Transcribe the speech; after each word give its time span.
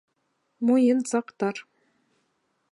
Муйынсаҡтар!.. 0.69 1.63